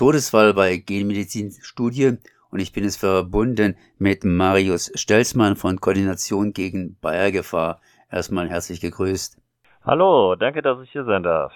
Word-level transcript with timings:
Todesfall 0.00 0.54
bei 0.54 0.78
Genmedizin-Studie 0.78 2.16
und 2.48 2.58
ich 2.58 2.72
bin 2.72 2.84
es 2.84 2.96
verbunden 2.96 3.76
mit 3.98 4.24
Marius 4.24 4.90
Stelzmann 4.94 5.56
von 5.56 5.78
Koordination 5.78 6.54
gegen 6.54 6.96
Bayergefahr. 7.02 7.82
Erstmal 8.10 8.48
herzlich 8.48 8.80
gegrüßt. 8.80 9.36
Hallo, 9.82 10.36
danke, 10.36 10.62
dass 10.62 10.82
ich 10.82 10.90
hier 10.90 11.04
sein 11.04 11.22
darf. 11.22 11.52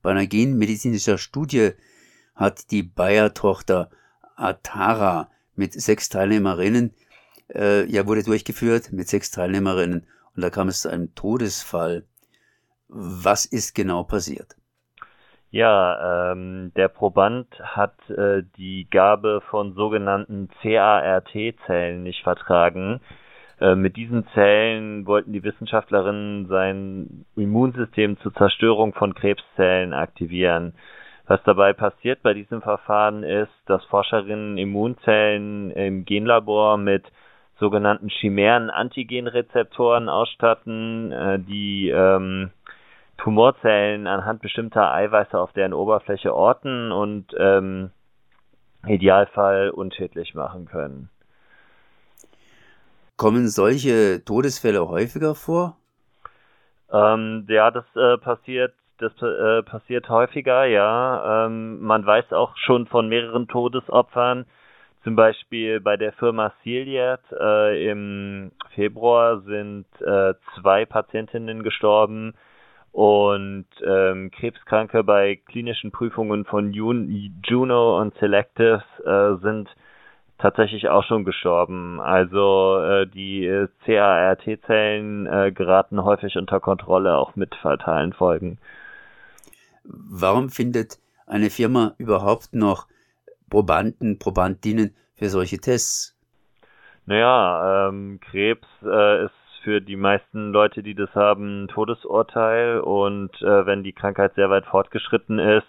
Bei 0.00 0.12
einer 0.12 0.26
genmedizinischer 0.26 1.18
Studie 1.18 1.72
hat 2.34 2.70
die 2.70 2.84
Bayer-Tochter 2.84 3.90
Atara 4.34 5.30
mit 5.54 5.74
sechs 5.74 6.08
Teilnehmerinnen, 6.08 6.94
äh, 7.54 7.84
ja, 7.84 8.06
wurde 8.06 8.22
durchgeführt 8.22 8.92
mit 8.92 9.10
sechs 9.10 9.30
Teilnehmerinnen 9.30 10.06
und 10.34 10.40
da 10.42 10.48
kam 10.48 10.68
es 10.68 10.80
zu 10.80 10.88
einem 10.88 11.14
Todesfall. 11.14 12.06
Was 12.88 13.44
ist 13.44 13.74
genau 13.74 14.04
passiert? 14.04 14.56
Ja, 15.52 16.32
ähm, 16.32 16.72
der 16.76 16.88
Proband 16.88 17.46
hat 17.60 17.92
äh, 18.08 18.42
die 18.56 18.86
Gabe 18.90 19.42
von 19.50 19.74
sogenannten 19.74 20.48
CART-Zellen 20.62 22.02
nicht 22.02 22.22
vertragen. 22.22 23.00
Äh, 23.60 23.74
mit 23.74 23.96
diesen 23.96 24.26
Zellen 24.28 25.06
wollten 25.06 25.34
die 25.34 25.44
Wissenschaftlerinnen 25.44 26.46
sein 26.46 27.26
Immunsystem 27.36 28.18
zur 28.20 28.32
Zerstörung 28.32 28.94
von 28.94 29.14
Krebszellen 29.14 29.92
aktivieren. 29.92 30.72
Was 31.26 31.42
dabei 31.44 31.74
passiert 31.74 32.22
bei 32.22 32.32
diesem 32.32 32.62
Verfahren 32.62 33.22
ist, 33.22 33.52
dass 33.66 33.84
Forscherinnen 33.84 34.56
Immunzellen 34.56 35.70
im 35.72 36.06
Genlabor 36.06 36.78
mit 36.78 37.04
sogenannten 37.60 38.08
chimären 38.08 38.70
Antigenrezeptoren 38.70 40.08
ausstatten, 40.08 41.12
äh, 41.12 41.38
die 41.40 41.90
ähm, 41.90 42.52
Tumorzellen 43.22 44.08
anhand 44.08 44.42
bestimmter 44.42 44.92
Eiweiße 44.92 45.38
auf 45.38 45.52
deren 45.52 45.72
Oberfläche 45.72 46.34
orten 46.34 46.90
und 46.90 47.26
ähm, 47.38 47.92
Idealfall 48.84 49.70
unschädlich 49.70 50.34
machen 50.34 50.66
können. 50.66 51.08
Kommen 53.16 53.46
solche 53.46 54.24
Todesfälle 54.24 54.88
häufiger 54.88 55.36
vor? 55.36 55.76
Ähm, 56.92 57.46
ja, 57.48 57.70
das 57.70 57.84
äh, 57.94 58.18
passiert, 58.18 58.74
das 58.98 59.12
äh, 59.22 59.62
passiert 59.62 60.08
häufiger, 60.08 60.64
ja. 60.64 61.46
Ähm, 61.46 61.80
man 61.80 62.04
weiß 62.04 62.32
auch 62.32 62.56
schon 62.56 62.88
von 62.88 63.08
mehreren 63.08 63.46
Todesopfern. 63.46 64.46
Zum 65.04 65.14
Beispiel 65.14 65.78
bei 65.78 65.96
der 65.96 66.12
Firma 66.14 66.52
Ciliat 66.64 67.22
äh, 67.38 67.88
im 67.88 68.50
Februar 68.74 69.42
sind 69.42 69.86
äh, 70.00 70.34
zwei 70.56 70.86
Patientinnen 70.86 71.62
gestorben 71.62 72.34
und 72.92 73.66
ähm, 73.84 74.30
Krebskranke 74.30 75.02
bei 75.02 75.36
klinischen 75.36 75.90
Prüfungen 75.92 76.44
von 76.44 76.72
Juno 76.72 77.98
und 77.98 78.14
Selective 78.18 78.84
äh, 79.04 79.42
sind 79.42 79.68
tatsächlich 80.38 80.88
auch 80.88 81.04
schon 81.04 81.24
gestorben. 81.24 82.00
Also 82.00 82.78
äh, 82.80 83.06
die 83.06 83.46
äh, 83.46 83.68
CART-Zellen 83.86 85.26
äh, 85.26 85.52
geraten 85.52 86.04
häufig 86.04 86.36
unter 86.36 86.60
Kontrolle, 86.60 87.16
auch 87.16 87.34
mit 87.34 87.54
fatalen 87.54 88.12
Folgen. 88.12 88.58
Warum 89.84 90.50
findet 90.50 90.98
eine 91.26 91.48
Firma 91.48 91.94
überhaupt 91.96 92.54
noch 92.54 92.88
Probanden, 93.48 94.18
Probandinnen 94.18 94.94
für 95.14 95.28
solche 95.28 95.58
Tests? 95.58 96.16
Naja, 97.06 97.88
ähm, 97.88 98.20
Krebs 98.20 98.68
äh, 98.84 99.24
ist 99.24 99.41
für 99.62 99.80
die 99.80 99.96
meisten 99.96 100.52
Leute, 100.52 100.82
die 100.82 100.94
das 100.94 101.14
haben, 101.14 101.64
ein 101.64 101.68
Todesurteil 101.68 102.80
und 102.80 103.30
äh, 103.42 103.66
wenn 103.66 103.82
die 103.82 103.92
Krankheit 103.92 104.34
sehr 104.34 104.50
weit 104.50 104.66
fortgeschritten 104.66 105.38
ist, 105.38 105.66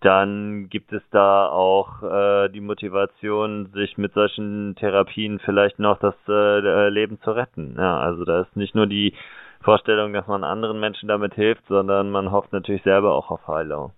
dann 0.00 0.68
gibt 0.68 0.92
es 0.92 1.02
da 1.10 1.46
auch 1.46 2.02
äh, 2.02 2.48
die 2.48 2.60
Motivation, 2.60 3.70
sich 3.72 3.96
mit 3.98 4.12
solchen 4.14 4.74
Therapien 4.74 5.38
vielleicht 5.38 5.78
noch 5.78 5.98
das 5.98 6.14
äh, 6.28 6.88
Leben 6.88 7.20
zu 7.22 7.30
retten. 7.30 7.76
Ja, 7.78 7.98
also 7.98 8.24
da 8.24 8.42
ist 8.42 8.56
nicht 8.56 8.74
nur 8.74 8.86
die 8.86 9.14
Vorstellung, 9.62 10.12
dass 10.12 10.26
man 10.26 10.42
anderen 10.42 10.80
Menschen 10.80 11.08
damit 11.08 11.34
hilft, 11.34 11.66
sondern 11.68 12.10
man 12.10 12.32
hofft 12.32 12.52
natürlich 12.52 12.82
selber 12.82 13.14
auch 13.14 13.30
auf 13.30 13.46
Heilung. 13.46 13.92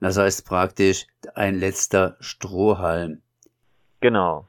Das 0.00 0.18
heißt 0.18 0.48
praktisch 0.48 1.06
ein 1.34 1.58
letzter 1.58 2.16
Strohhalm. 2.20 3.20
Genau. 4.00 4.46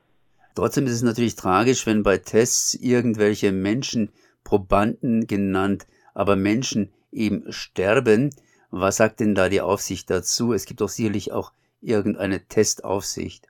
Trotzdem 0.57 0.88
ist 0.88 0.94
es 0.94 1.03
natürlich 1.03 1.35
tragisch, 1.35 1.85
wenn 1.85 2.01
bei 2.01 2.18
Tests 2.18 2.73
irgendwelche 2.73 3.51
Menschen, 3.51 4.09
Probanden 4.44 5.28
genannt, 5.28 5.85
aber 6.16 6.35
Menschen 6.35 6.91
eben 7.12 7.51
sterben. 7.53 8.34
Was 8.72 8.97
sagt 8.97 9.19
denn 9.19 9.35
da 9.35 9.50
die 9.50 9.62
Aufsicht 9.62 10.09
dazu? 10.09 10.53
Es 10.53 10.66
gibt 10.66 10.81
doch 10.81 10.90
sicherlich 10.90 11.31
auch 11.31 11.51
irgendeine 11.79 12.47
Testaufsicht. 12.47 13.45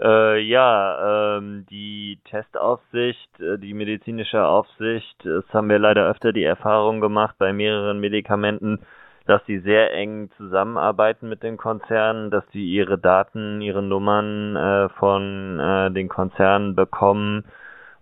Äh, 0.00 0.38
ja, 0.42 1.38
ähm, 1.38 1.66
die 1.70 2.20
Testaufsicht, 2.30 3.40
äh, 3.40 3.58
die 3.58 3.74
medizinische 3.74 4.44
Aufsicht, 4.44 5.16
das 5.24 5.44
haben 5.52 5.68
wir 5.68 5.80
leider 5.80 6.08
öfter 6.08 6.32
die 6.32 6.44
Erfahrung 6.44 7.00
gemacht 7.00 7.34
bei 7.36 7.52
mehreren 7.52 7.98
Medikamenten, 7.98 8.78
dass 9.26 9.44
sie 9.46 9.58
sehr 9.58 9.92
eng 9.92 10.30
zusammenarbeiten 10.36 11.28
mit 11.28 11.42
den 11.42 11.56
Konzernen, 11.56 12.30
dass 12.30 12.44
sie 12.52 12.64
ihre 12.64 12.98
Daten, 12.98 13.60
ihre 13.60 13.82
Nummern 13.82 14.56
äh, 14.56 14.88
von 14.90 15.58
äh, 15.58 15.90
den 15.90 16.08
Konzernen 16.08 16.74
bekommen 16.74 17.44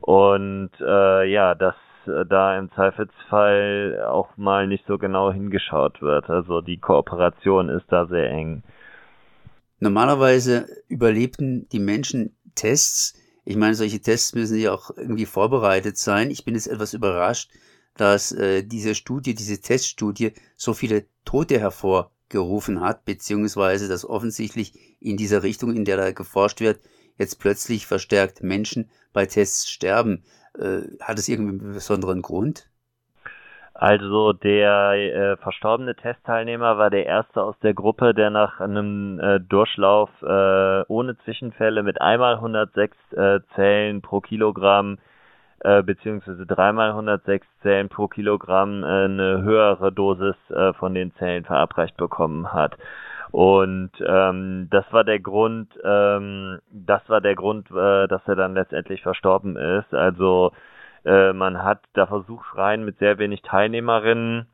und 0.00 0.70
äh, 0.80 1.24
ja, 1.24 1.54
dass 1.54 1.76
äh, 2.06 2.26
da 2.26 2.58
im 2.58 2.70
Zweifelsfall 2.72 4.04
auch 4.06 4.36
mal 4.36 4.66
nicht 4.66 4.84
so 4.86 4.98
genau 4.98 5.32
hingeschaut 5.32 6.02
wird. 6.02 6.28
Also 6.28 6.60
die 6.60 6.78
Kooperation 6.78 7.70
ist 7.70 7.86
da 7.88 8.06
sehr 8.06 8.30
eng. 8.30 8.62
Normalerweise 9.80 10.66
überlebten 10.88 11.68
die 11.70 11.80
Menschen 11.80 12.36
Tests. 12.54 13.18
Ich 13.44 13.56
meine, 13.56 13.74
solche 13.74 14.00
Tests 14.00 14.34
müssen 14.34 14.58
ja 14.58 14.72
auch 14.72 14.90
irgendwie 14.96 15.26
vorbereitet 15.26 15.96
sein. 15.96 16.30
Ich 16.30 16.44
bin 16.44 16.54
jetzt 16.54 16.68
etwas 16.68 16.94
überrascht, 16.94 17.50
dass 17.96 18.32
äh, 18.32 18.62
diese 18.64 18.94
Studie, 18.94 19.34
diese 19.34 19.60
Teststudie 19.60 20.32
so 20.56 20.74
viele 20.74 21.06
Tote 21.24 21.60
hervorgerufen 21.60 22.80
hat, 22.80 23.04
beziehungsweise 23.04 23.88
dass 23.88 24.08
offensichtlich 24.08 24.98
in 25.00 25.16
dieser 25.16 25.42
Richtung, 25.42 25.74
in 25.74 25.84
der 25.84 25.96
da 25.96 26.12
geforscht 26.12 26.60
wird, 26.60 26.80
jetzt 27.16 27.40
plötzlich 27.40 27.86
verstärkt 27.86 28.42
Menschen 28.42 28.90
bei 29.12 29.26
Tests 29.26 29.68
sterben. 29.68 30.24
Äh, 30.58 30.82
hat 31.00 31.18
es 31.18 31.28
irgendwie 31.28 31.64
einen 31.64 31.74
besonderen 31.74 32.22
Grund? 32.22 32.68
Also 33.74 34.32
der 34.32 34.92
äh, 34.92 35.36
verstorbene 35.36 35.96
Testteilnehmer 35.96 36.78
war 36.78 36.90
der 36.90 37.06
erste 37.06 37.42
aus 37.42 37.58
der 37.60 37.74
Gruppe, 37.74 38.14
der 38.14 38.30
nach 38.30 38.60
einem 38.60 39.18
äh, 39.18 39.40
Durchlauf 39.40 40.10
äh, 40.22 40.84
ohne 40.86 41.18
Zwischenfälle 41.24 41.82
mit 41.82 42.00
einmal 42.00 42.36
106 42.36 42.96
äh, 43.12 43.40
Zellen 43.56 44.00
pro 44.00 44.20
Kilogramm 44.20 44.98
äh, 45.64 45.82
beziehungsweise 45.82 46.46
dreimal 46.46 46.90
106 46.90 47.46
Zellen 47.62 47.88
pro 47.88 48.06
Kilogramm 48.06 48.84
äh, 48.84 48.86
eine 48.86 49.42
höhere 49.42 49.92
Dosis 49.92 50.36
äh, 50.50 50.74
von 50.74 50.94
den 50.94 51.14
Zellen 51.14 51.44
verabreicht 51.44 51.96
bekommen 51.96 52.52
hat. 52.52 52.76
Und 53.30 53.90
ähm, 54.06 54.68
das 54.70 54.84
war 54.92 55.02
der 55.02 55.20
Grund, 55.20 55.68
ähm, 55.82 56.60
das 56.70 57.08
war 57.08 57.20
der 57.20 57.34
Grund, 57.34 57.70
äh, 57.70 58.06
dass 58.06 58.20
er 58.26 58.36
dann 58.36 58.54
letztendlich 58.54 59.02
verstorben 59.02 59.56
ist. 59.56 59.92
Also 59.92 60.52
äh, 61.04 61.32
man 61.32 61.62
hat 61.62 61.80
da 61.94 62.06
versucht 62.06 62.44
mit 62.78 62.98
sehr 62.98 63.18
wenig 63.18 63.42
Teilnehmerinnen. 63.42 64.46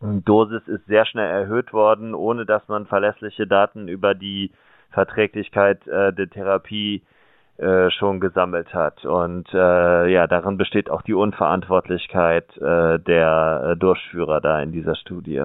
Dosis 0.00 0.66
ist 0.68 0.86
sehr 0.86 1.04
schnell 1.04 1.30
erhöht 1.30 1.72
worden, 1.72 2.14
ohne 2.14 2.46
dass 2.46 2.66
man 2.68 2.86
verlässliche 2.86 3.46
Daten 3.46 3.88
über 3.88 4.14
die 4.14 4.52
Verträglichkeit 4.90 5.86
äh, 5.86 6.12
der 6.12 6.30
Therapie 6.30 6.96
äh, 6.96 7.21
schon 7.90 8.20
gesammelt 8.20 8.74
hat. 8.74 9.04
Und 9.04 9.48
äh, 9.52 10.08
ja, 10.12 10.26
darin 10.26 10.56
besteht 10.56 10.90
auch 10.90 11.02
die 11.02 11.14
Unverantwortlichkeit 11.14 12.56
äh, 12.56 12.98
der 12.98 13.72
äh, 13.72 13.76
Durchführer 13.76 14.40
da 14.40 14.60
in 14.60 14.72
dieser 14.72 14.96
Studie. 14.96 15.42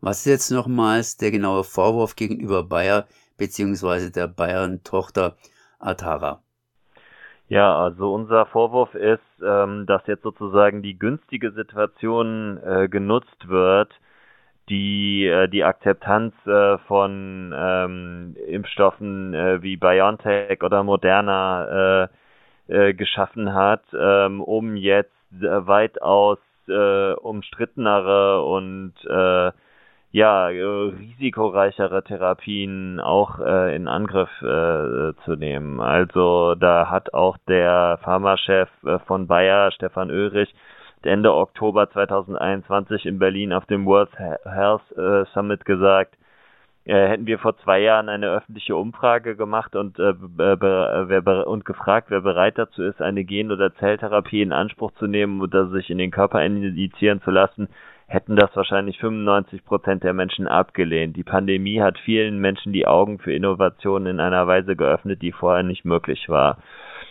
Was 0.00 0.20
ist 0.20 0.26
jetzt 0.26 0.50
nochmals 0.50 1.18
der 1.18 1.30
genaue 1.30 1.62
Vorwurf 1.62 2.16
gegenüber 2.16 2.62
Bayer 2.64 3.06
beziehungsweise 3.36 4.10
der 4.10 4.28
Bayern-Tochter 4.28 5.36
Atara? 5.78 6.40
Ja, 7.48 7.76
also 7.76 8.14
unser 8.14 8.46
Vorwurf 8.46 8.94
ist, 8.94 9.20
ähm, 9.44 9.84
dass 9.86 10.06
jetzt 10.06 10.22
sozusagen 10.22 10.82
die 10.82 10.98
günstige 10.98 11.50
Situation 11.50 12.58
äh, 12.62 12.88
genutzt 12.88 13.48
wird, 13.48 13.92
die 14.68 15.26
äh, 15.26 15.48
die 15.48 15.64
Akzeptanz 15.64 16.34
äh, 16.46 16.78
von 16.86 17.52
ähm, 17.56 18.36
Impfstoffen 18.46 19.34
äh, 19.34 19.62
wie 19.62 19.76
BioNTech 19.76 20.62
oder 20.62 20.82
Moderna 20.84 22.08
geschaffen 22.68 23.52
hat, 23.52 23.82
ähm, 23.92 24.40
um 24.40 24.76
jetzt 24.76 25.10
weitaus 25.32 26.38
umstrittenere 26.68 28.44
und 28.44 28.94
ja 30.12 30.46
risikoreichere 30.46 32.02
Therapien 32.04 33.00
auch 33.00 33.38
äh, 33.40 33.74
in 33.74 33.88
Angriff 33.88 34.30
äh, 34.42 35.14
zu 35.24 35.36
nehmen. 35.36 35.80
Also 35.80 36.54
da 36.54 36.90
hat 36.90 37.14
auch 37.14 37.36
der 37.48 37.98
Pharmachef 38.02 38.68
von 39.06 39.26
Bayer, 39.26 39.70
Stefan 39.72 40.10
Oelrich, 40.10 40.52
Ende 41.06 41.34
Oktober 41.34 41.90
2021 41.90 43.06
in 43.06 43.18
Berlin 43.18 43.52
auf 43.52 43.66
dem 43.66 43.86
World 43.86 44.10
Health 44.18 44.82
äh, 44.96 45.24
Summit 45.32 45.64
gesagt, 45.64 46.16
äh, 46.84 47.08
hätten 47.08 47.26
wir 47.26 47.38
vor 47.38 47.56
zwei 47.58 47.80
Jahren 47.80 48.08
eine 48.08 48.30
öffentliche 48.30 48.74
Umfrage 48.74 49.36
gemacht 49.36 49.76
und, 49.76 49.98
äh, 49.98 50.14
wer, 50.18 51.46
und 51.46 51.64
gefragt, 51.64 52.06
wer 52.10 52.22
bereit 52.22 52.58
dazu 52.58 52.82
ist, 52.82 53.00
eine 53.02 53.24
Gen- 53.24 53.52
oder 53.52 53.74
Zelltherapie 53.74 54.42
in 54.42 54.52
Anspruch 54.52 54.92
zu 54.92 55.06
nehmen 55.06 55.40
oder 55.40 55.68
sich 55.68 55.90
in 55.90 55.98
den 55.98 56.10
Körper 56.10 56.44
injizieren 56.44 57.20
zu 57.22 57.30
lassen, 57.30 57.68
hätten 58.06 58.34
das 58.34 58.54
wahrscheinlich 58.56 58.98
95 58.98 59.64
Prozent 59.64 60.02
der 60.02 60.14
Menschen 60.14 60.48
abgelehnt. 60.48 61.16
Die 61.16 61.22
Pandemie 61.22 61.80
hat 61.80 61.98
vielen 61.98 62.38
Menschen 62.38 62.72
die 62.72 62.86
Augen 62.86 63.18
für 63.20 63.32
Innovationen 63.32 64.14
in 64.14 64.20
einer 64.20 64.46
Weise 64.46 64.74
geöffnet, 64.74 65.22
die 65.22 65.32
vorher 65.32 65.62
nicht 65.62 65.84
möglich 65.84 66.28
war. 66.28 66.58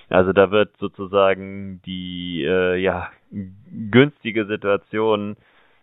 Also 0.10 0.34
da 0.34 0.52
wird 0.52 0.76
sozusagen 0.80 1.82
die 1.86 2.44
äh, 2.44 2.76
ja 2.78 3.10
günstige 3.32 4.46
Situation 4.46 5.38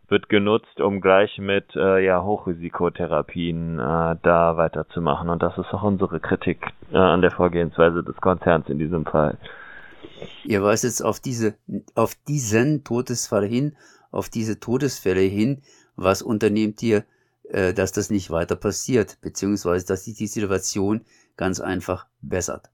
wird 0.08 0.28
genutzt, 0.28 0.80
um 0.80 1.00
gleich 1.00 1.38
mit 1.38 1.74
äh, 1.74 2.04
ja, 2.04 2.22
Hochrisikotherapien 2.22 3.78
äh, 3.78 4.16
da 4.22 4.56
weiterzumachen. 4.56 5.28
Und 5.28 5.42
das 5.42 5.56
ist 5.58 5.72
auch 5.72 5.82
unsere 5.82 6.20
Kritik 6.20 6.64
äh, 6.92 6.96
an 6.96 7.22
der 7.22 7.32
Vorgehensweise 7.32 8.04
des 8.04 8.16
Konzerns 8.16 8.68
in 8.68 8.78
diesem 8.78 9.04
Fall. 9.04 9.36
Ihr 10.44 10.62
weist 10.62 10.84
jetzt 10.84 11.04
auf 11.04 11.18
diese, 11.20 11.54
auf 11.94 12.14
diesen 12.28 12.84
Todesfall 12.84 13.46
hin, 13.46 13.76
auf 14.12 14.28
diese 14.28 14.60
Todesfälle 14.60 15.20
hin. 15.20 15.62
Was 15.96 16.22
unternehmt 16.22 16.82
ihr, 16.82 17.04
äh, 17.48 17.74
dass 17.74 17.92
das 17.92 18.10
nicht 18.10 18.30
weiter 18.30 18.54
passiert, 18.54 19.18
beziehungsweise 19.22 19.86
dass 19.86 20.04
sich 20.04 20.16
die 20.16 20.28
Situation 20.28 21.00
ganz 21.36 21.60
einfach 21.60 22.06
bessert? 22.22 22.70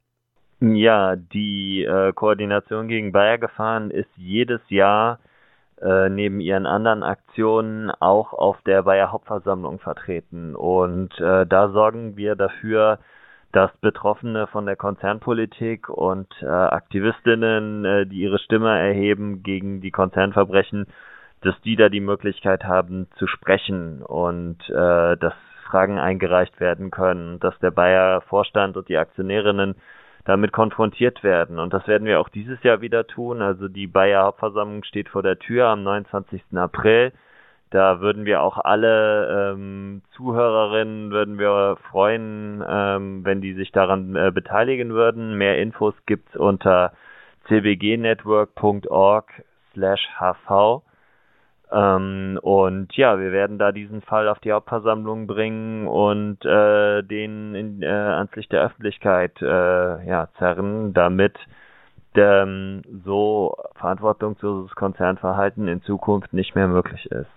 Ja, 0.65 1.17
die 1.17 1.83
äh, 1.83 2.13
Koordination 2.13 2.87
gegen 2.87 3.11
Bayer-Gefahren 3.11 3.91
ist 3.91 4.11
jedes 4.17 4.61
Jahr 4.69 5.19
äh, 5.81 6.09
neben 6.09 6.39
ihren 6.39 6.67
anderen 6.67 7.03
Aktionen 7.03 7.91
auch 7.91 8.33
auf 8.33 8.63
der 8.63 8.85
Bayer 8.85 9.11
Hauptversammlung 9.11 9.81
vertreten. 9.81 10.55
Und 10.55 11.19
äh, 11.19 11.47
da 11.47 11.71
sorgen 11.71 12.17
wir 12.17 12.37
dafür, 12.37 13.01
dass 13.51 13.77
Betroffene 13.79 14.47
von 14.47 14.65
der 14.65 14.77
Konzernpolitik 14.77 15.89
und 15.89 16.33
äh, 16.43 16.47
Aktivistinnen, 16.47 17.85
äh, 17.85 18.07
die 18.07 18.21
ihre 18.21 18.39
Stimme 18.39 18.79
erheben 18.79 19.43
gegen 19.43 19.81
die 19.81 19.91
Konzernverbrechen, 19.91 20.87
dass 21.41 21.61
die 21.63 21.75
da 21.75 21.89
die 21.89 22.01
Möglichkeit 22.01 22.63
haben 22.63 23.09
zu 23.17 23.27
sprechen 23.27 24.01
und 24.01 24.59
äh, 24.71 25.17
dass 25.17 25.35
Fragen 25.69 25.99
eingereicht 25.99 26.61
werden 26.61 26.93
können, 26.93 27.41
dass 27.41 27.59
der 27.59 27.73
Bayer 27.73 28.21
Vorstand 28.21 28.77
und 28.77 28.89
die 28.89 28.97
Aktionärinnen 28.97 29.75
damit 30.25 30.53
konfrontiert 30.53 31.23
werden. 31.23 31.59
Und 31.59 31.73
das 31.73 31.87
werden 31.89 32.07
wir 32.07 32.21
auch 32.21 32.29
dieses 32.29 32.63
Jahr 32.63 32.81
wieder 32.81 33.07
tun. 33.07 33.43
Also 33.43 33.69
die 33.69 33.87
Bayer 33.87 34.25
Hauptversammlung 34.25 34.85
steht 34.85 35.09
vor 35.09 35.23
der 35.23 35.39
Tür 35.39 35.67
am 35.67 35.83
29. 35.83 36.43
April. 36.55 37.13
Da 37.71 38.01
würden 38.01 38.27
wir 38.27 38.43
auch 38.43 38.59
alle 38.59 39.55
ähm, 39.55 40.03
Zuhörerinnen 40.15 41.11
würden 41.11 41.39
wir 41.39 41.79
freuen, 41.91 42.63
ähm, 42.69 43.25
wenn 43.25 43.41
die 43.41 43.55
sich 43.55 43.73
daran 43.73 44.15
äh, 44.15 44.31
beteiligen 44.31 44.91
würden. 44.93 45.39
Mehr 45.39 45.59
Infos 45.59 45.95
gibt's 46.05 46.37
unter 46.37 46.93
cbgnetwork.org 47.49 49.31
slash 49.73 50.07
hv. 50.19 50.83
Ähm, 51.73 52.39
und 52.43 52.95
ja, 52.97 53.19
wir 53.19 53.33
werden 53.33 53.59
da 53.59 53.73
diesen 53.73 54.03
Fall 54.03 54.29
auf 54.29 54.39
die 54.41 54.53
Hauptversammlung 54.53 55.27
bringen 55.27 55.89
und 55.89 56.45
äh, 56.45 57.03
den 57.03 57.55
in, 57.55 57.83
äh, 57.83 57.87
ans 57.87 58.35
Licht 58.37 58.53
der 58.53 58.63
Öffentlichkeit 58.63 59.41
äh, 59.41 60.07
ja, 60.07 60.29
zerren, 60.39 60.93
damit 60.93 61.39
ähm, 62.15 62.83
so 63.05 63.57
verantwortungsloses 63.77 64.75
Konzernverhalten 64.75 65.67
in 65.67 65.83
Zukunft 65.83 66.35
nicht 66.35 66.55
mehr 66.55 66.69
möglich 66.69 67.07
ist. 67.07 67.31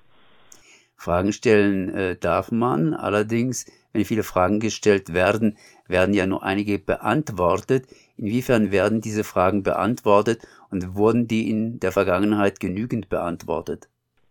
Fragen 0.98 1.32
stellen 1.32 1.94
äh, 1.94 2.18
darf 2.18 2.52
man, 2.52 2.94
allerdings, 2.94 3.72
wenn 3.94 4.04
viele 4.04 4.24
Fragen 4.24 4.60
gestellt 4.60 5.14
werden, 5.14 5.58
werden 5.88 6.14
ja 6.14 6.26
nur 6.26 6.44
einige 6.44 6.78
beantwortet. 6.78 7.88
Inwiefern 8.18 8.72
werden 8.72 9.00
diese 9.00 9.24
Fragen 9.24 9.64
beantwortet 9.64 10.46
und 10.72 10.96
wurden 10.96 11.28
die 11.28 11.50
in 11.50 11.80
der 11.80 11.94
Vergangenheit 11.94 12.60
genügend 12.60 13.08
beantwortet? 13.08 13.88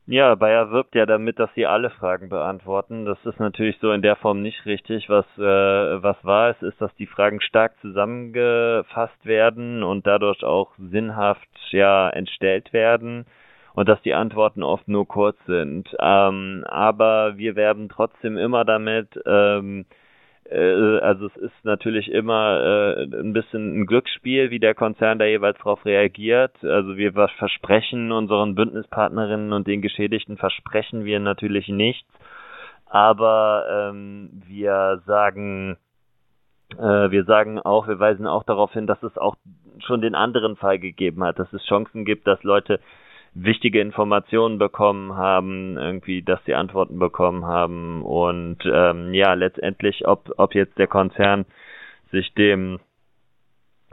Ja, 0.06 0.35
Bayer 0.35 0.71
wirbt 0.71 0.95
ja 0.95 1.06
damit, 1.06 1.39
dass 1.39 1.49
sie 1.55 1.65
alle 1.65 1.89
Fragen 1.89 2.29
beantworten. 2.29 3.06
Das 3.06 3.19
ist 3.25 3.41
natürlich 3.41 3.79
so 3.81 3.91
in 3.91 4.03
der 4.03 4.17
Form 4.17 4.43
nicht 4.43 4.67
richtig. 4.67 5.09
Was, 5.09 5.25
äh, 5.39 6.03
was 6.03 6.23
wahr 6.23 6.51
ist, 6.51 6.62
ist, 6.62 6.79
dass 6.81 6.95
die 6.97 7.06
Fragen 7.06 7.41
stark 7.41 7.73
zusammengefasst 7.81 9.25
werden 9.25 9.83
und 9.83 10.06
dadurch 10.06 10.45
auch 10.45 10.73
sinnhaft 10.79 11.49
ja 11.71 12.11
entstellt 12.11 12.75
werden 12.75 13.25
und 13.75 13.89
dass 13.89 14.03
die 14.03 14.12
Antworten 14.12 14.62
oft 14.62 14.89
nur 14.89 15.09
kurz 15.09 15.39
sind. 15.47 15.89
Ähm, 15.99 16.65
aber 16.69 17.39
wir 17.39 17.56
werben 17.56 17.89
trotzdem 17.89 18.37
immer 18.37 18.67
damit, 18.67 19.09
ähm, 19.25 19.81
äh, 19.81 20.04
also 20.50 21.26
es 21.26 21.37
ist 21.37 21.64
natürlich 21.64 22.11
immer 22.11 22.61
äh, 22.61 23.02
ein 23.05 23.32
bisschen 23.32 23.81
ein 23.81 23.87
Glücksspiel, 23.87 24.50
wie 24.50 24.58
der 24.58 24.75
Konzern 24.75 25.19
da 25.19 25.25
jeweils 25.25 25.56
darauf 25.58 25.85
reagiert. 25.85 26.52
Also 26.62 26.96
wir 26.96 27.12
versprechen 27.12 28.12
unseren 28.12 28.55
Bündnispartnerinnen 28.55 29.52
und 29.52 29.67
den 29.67 29.81
Geschädigten 29.81 30.37
versprechen 30.37 31.05
wir 31.05 31.19
natürlich 31.19 31.69
nichts, 31.69 32.08
aber 32.87 33.91
ähm, 33.91 34.43
wir 34.46 35.02
sagen 35.06 35.79
äh, 36.79 37.11
wir 37.11 37.25
sagen 37.25 37.58
auch, 37.58 37.88
wir 37.88 37.99
weisen 37.99 38.26
auch 38.26 38.44
darauf 38.44 38.73
hin, 38.73 38.87
dass 38.87 39.02
es 39.02 39.17
auch 39.17 39.37
schon 39.87 40.00
den 40.00 40.14
anderen 40.14 40.56
Fall 40.56 40.79
gegeben 40.79 41.25
hat, 41.25 41.38
dass 41.38 41.52
es 41.52 41.64
Chancen 41.64 42.05
gibt, 42.05 42.26
dass 42.26 42.43
Leute 42.43 42.81
wichtige 43.35 43.81
Informationen 43.81 44.59
bekommen 44.59 45.17
haben, 45.17 45.77
irgendwie, 45.77 46.23
dass 46.23 46.41
sie 46.45 46.55
Antworten 46.55 46.99
bekommen 46.99 47.45
haben 47.45 48.03
und 48.03 48.59
ähm, 48.65 49.13
ja, 49.13 49.35
letztendlich, 49.35 50.07
ob, 50.07 50.33
ob 50.37 50.55
jetzt 50.55 50.79
der 50.79 50.87
Konzern 50.87 51.45
sich 52.13 52.33
dem 52.35 52.79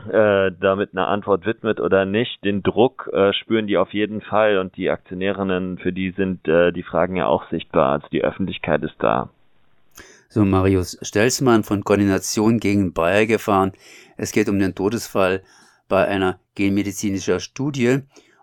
äh, 0.10 0.52
damit 0.60 0.92
eine 0.94 1.08
Antwort 1.08 1.46
widmet 1.46 1.80
oder 1.80 2.06
nicht, 2.06 2.44
den 2.44 2.64
Druck 2.64 3.10
äh, 3.14 3.34
spüren 3.34 3.68
die 3.68 3.78
auf 3.78 3.94
jeden 3.94 4.22
Fall 4.22 4.58
und 4.58 4.78
die 4.78 4.90
Aktionärinnen, 4.90 5.80
für 5.80 5.92
die 5.92 6.12
sind 6.12 6.48
äh, 6.48 6.72
die 6.72 6.84
Fragen 6.84 7.16
ja 7.16 7.26
auch 7.26 7.50
sichtbar, 7.50 7.94
also 7.94 8.08
die 8.12 8.24
Öffentlichkeit 8.24 8.84
ist 8.84 8.96
da. 9.00 9.30
So, 10.30 10.46
Marius 10.46 10.98
Stelzmann 11.02 11.64
von 11.64 11.84
Koordination 11.84 12.60
gegen 12.60 12.94
Bayer 12.94 13.26
gefahren. 13.26 13.74
Es 14.18 14.32
geht 14.32 14.48
um 14.50 14.60
den 14.60 14.76
Todesfall 14.76 15.44
bei 15.90 16.08
einer 16.08 16.40
genmedizinischer 16.56 17.40
Studie 17.40 18.00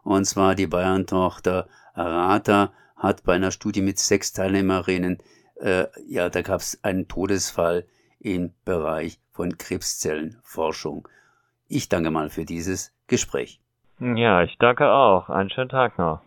und 0.09 0.25
zwar 0.25 0.55
die 0.55 0.67
Bayern-Tochter 0.67 1.69
Arata 1.93 2.73
hat 2.97 3.25
bei 3.25 3.35
einer 3.35 3.51
Studie 3.51 3.83
mit 3.83 3.99
sechs 3.99 4.33
Teilnehmerinnen, 4.33 5.19
äh, 5.61 5.85
ja, 6.07 6.31
da 6.31 6.41
gab 6.41 6.61
es 6.61 6.83
einen 6.83 7.09
Todesfall 7.09 7.85
im 8.19 8.55
Bereich 8.65 9.21
von 9.33 9.59
Krebszellenforschung. 9.59 11.07
Ich 11.69 11.91
danke 11.91 12.11
mal 12.11 12.31
für 12.31 12.47
dieses 12.47 12.95
Gespräch. 13.07 13.61
Ja, 14.01 14.43
ich 14.43 14.57
danke 14.59 14.91
auch. 14.91 15.29
Einen 15.29 15.51
schönen 15.51 15.69
Tag 15.69 15.99
noch. 15.99 16.23